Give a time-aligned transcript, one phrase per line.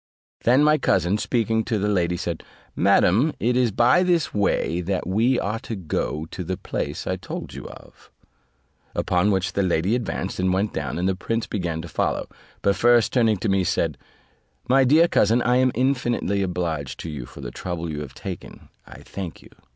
[0.45, 2.41] Then my cousin, speaking to the lady, said,
[2.75, 7.17] "Madam, it is by this way that we are to go to the place I
[7.17, 8.09] told you of:"
[8.95, 12.27] upon which the lady advanced, and went down, and the prince began to follow;
[12.63, 13.95] but first turning to me, said,
[14.67, 18.69] "My dear cousin, I am infinitely obliged to you for the trouble you have taken;
[18.87, 19.49] I thank you.